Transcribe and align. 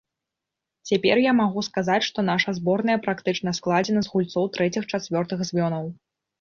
Цяпер 0.89 1.15
я 1.23 1.33
магу 1.41 1.63
сказаць, 1.67 1.99
што 2.07 2.25
наша 2.31 2.55
зборная 2.61 2.97
практычна 3.05 3.55
складзена 3.61 4.01
з 4.11 4.15
гульцоў 4.17 4.51
трэціх-чацвёртых 4.59 5.49
звёнаў. 5.55 5.83